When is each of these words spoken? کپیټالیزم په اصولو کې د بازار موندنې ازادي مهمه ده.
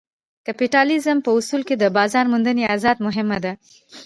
کپیټالیزم 0.45 1.17
په 1.25 1.29
اصولو 1.37 1.67
کې 1.67 1.75
د 1.77 1.85
بازار 1.97 2.25
موندنې 2.31 2.63
ازادي 2.75 3.01
مهمه 3.07 3.37
ده. 3.43 3.51